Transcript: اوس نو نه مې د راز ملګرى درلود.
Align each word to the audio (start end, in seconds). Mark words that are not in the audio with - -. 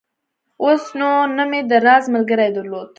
اوس 0.63 0.83
نو 0.99 1.09
نه 1.37 1.43
مې 1.49 1.59
د 1.69 1.71
راز 1.85 2.03
ملګرى 2.15 2.47
درلود. 2.55 2.89